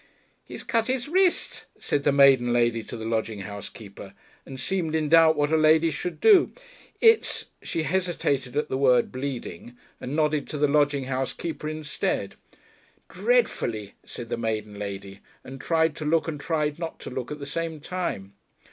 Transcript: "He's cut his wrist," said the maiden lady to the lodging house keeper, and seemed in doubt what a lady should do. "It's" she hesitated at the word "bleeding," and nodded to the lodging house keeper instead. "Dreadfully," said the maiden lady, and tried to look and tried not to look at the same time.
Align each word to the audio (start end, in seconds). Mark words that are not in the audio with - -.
"He's 0.43 0.63
cut 0.63 0.87
his 0.87 1.07
wrist," 1.07 1.65
said 1.77 2.03
the 2.05 2.11
maiden 2.11 2.51
lady 2.51 2.81
to 2.85 2.97
the 2.97 3.05
lodging 3.05 3.41
house 3.41 3.69
keeper, 3.69 4.15
and 4.47 4.59
seemed 4.59 4.95
in 4.95 5.09
doubt 5.09 5.35
what 5.35 5.51
a 5.51 5.55
lady 5.57 5.91
should 5.91 6.19
do. 6.19 6.51
"It's" 6.99 7.51
she 7.61 7.83
hesitated 7.83 8.57
at 8.57 8.67
the 8.67 8.79
word 8.79 9.11
"bleeding," 9.11 9.77
and 9.99 10.15
nodded 10.15 10.49
to 10.49 10.57
the 10.57 10.67
lodging 10.67 11.03
house 11.03 11.33
keeper 11.33 11.69
instead. 11.69 12.33
"Dreadfully," 13.09 13.93
said 14.03 14.29
the 14.29 14.37
maiden 14.37 14.73
lady, 14.79 15.19
and 15.43 15.61
tried 15.61 15.95
to 15.97 16.05
look 16.05 16.27
and 16.27 16.39
tried 16.39 16.79
not 16.79 16.99
to 17.01 17.11
look 17.11 17.31
at 17.31 17.37
the 17.37 17.45
same 17.45 17.79
time. 17.79 18.33